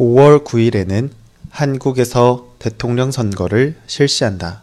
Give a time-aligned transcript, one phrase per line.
[0.00, 1.12] 5월 9일에는
[1.50, 4.62] 한국에서 대통령 선거를 실시한다.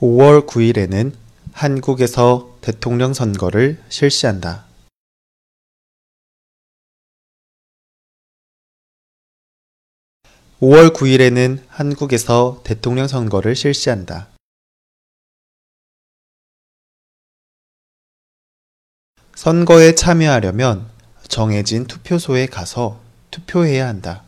[0.00, 1.14] 5월 9일에는
[1.52, 4.64] 한국에서 대통령 선거를 실시한다.
[10.62, 14.32] 5월 9일에는 한국에서 대통령 선거를 실시한다.
[19.42, 20.88] 선거에 참여하려면
[21.26, 23.00] 정해진 투표소에 가서
[23.32, 24.22] 투표해야 한다.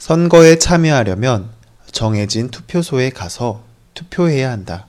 [0.00, 1.54] 선거에 참여하려면
[1.92, 3.62] 정해진 투표소에 가서
[3.94, 4.88] 투표해야 한다.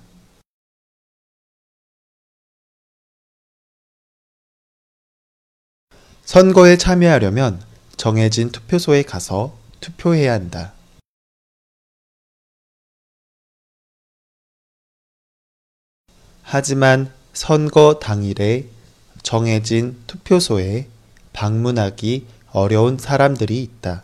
[6.25, 7.61] 선거에 참여하려면
[7.97, 10.77] 정해진 투표소에 가서 투표해야 한다.
[16.49, 18.69] 하지만 선거 당일에
[19.22, 20.88] 정해진 투표소에
[21.33, 24.03] 방문하기 어려운 사람들이 있다.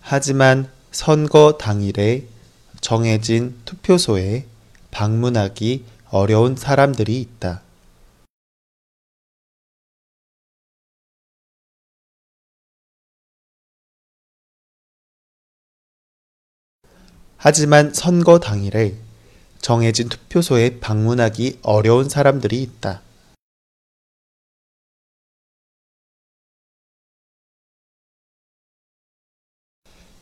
[0.00, 2.26] 하지만 선거 당일에
[2.80, 4.46] 정해진 투표소에
[4.92, 7.67] 방문하기 어려운 사람들이 있다.
[17.40, 18.96] 하지만 선거 당일에
[19.60, 23.00] 정해진 투표소에 방문하기 어려운 사람들이 있다.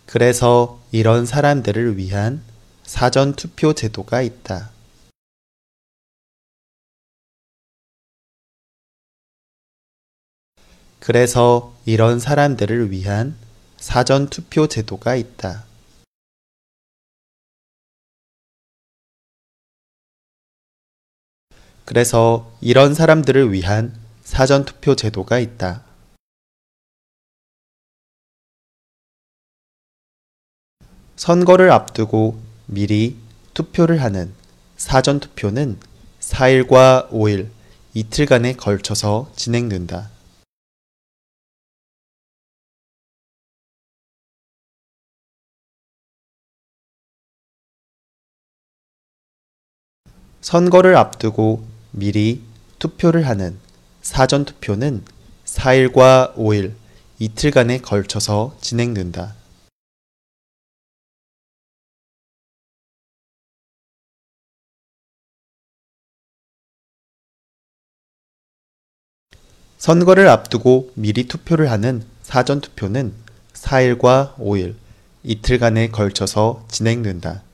[0.04, 2.42] 그래서 이런 사람들을 위한
[2.84, 4.70] 사전 투표 제도가 있다.
[11.00, 13.36] 그래서 이런 사람들을 위한
[13.78, 15.65] 사전 투표 제도가 있다.
[21.86, 25.84] 그래서 이런 사람들을 위한 사전 투표 제도가 있다.
[31.14, 33.16] 선거를 앞두고 미리
[33.54, 34.34] 투표를 하는
[34.76, 35.78] 사전 투표는
[36.18, 37.50] 4일과 5일
[37.94, 40.10] 이틀간에 걸쳐서 진행된다.
[50.40, 52.42] 선거를 앞두고 미리
[52.78, 53.58] 투표를 하는
[54.02, 55.02] 사전 투표는
[55.46, 56.74] 4일과 5일
[57.18, 59.34] 이틀간에 걸쳐서 진행된다.
[69.78, 73.14] 선거를 앞두고 미리 투표를 하는 사전 투표는
[73.54, 74.74] 4일과 5일
[75.22, 77.45] 이틀간에 걸쳐서 진행된다.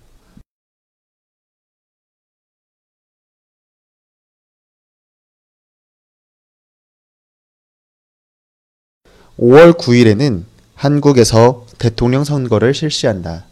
[9.39, 10.45] 5월 9일에는
[10.75, 13.45] 한국에서 대통령 선거를 실시한다.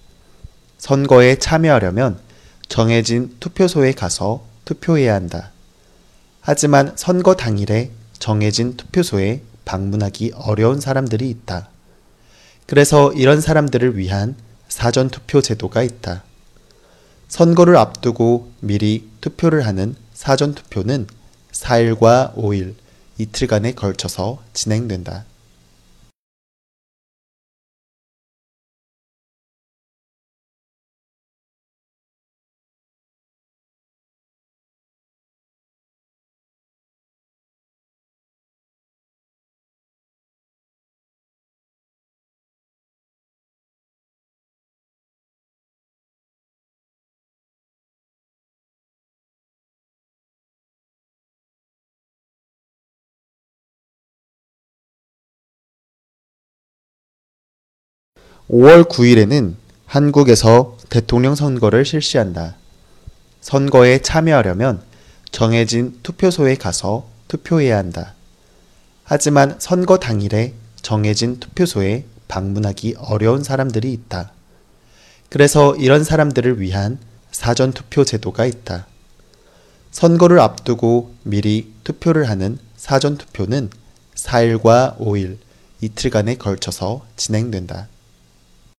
[0.79, 2.19] 선거에 참여하려면
[2.69, 5.53] 정해진 투표소에 가서 투표해야 한다.
[6.41, 11.69] 하지만 선거 당일에 정해진 투표소에 방문하기 어려운 사람들이 있다.
[12.67, 14.37] 그래서 이런 사람들을 위한
[14.69, 16.25] 사전 투표 제도가 있다.
[17.29, 21.07] 선거를 앞두고 미리 투표를 하는 사전 투표는
[21.53, 22.75] 4일과 5일
[23.19, 25.25] 이틀간에 걸쳐서 진행된다.
[58.51, 59.55] 5월 9일에는
[59.87, 62.57] 한국에서 대통령 선거를 실시한다.
[63.41, 64.83] 선거에 참여하려면
[65.31, 68.15] 정해진 투표소에 가서 투표해야 한다.
[69.05, 74.33] 하지만 선거 당일에 정해진 투표소에 방문하기 어려운 사람들이 있다.
[75.29, 76.99] 그래서 이런 사람들을 위한
[77.31, 78.87] 사전 투표 제도가 있다.
[79.93, 83.71] 선거를 앞두고 미리 투표를 하는 사전 투표는
[84.17, 85.39] 4일과 5일
[85.81, 87.87] 이틀간에 걸쳐서 진행된다.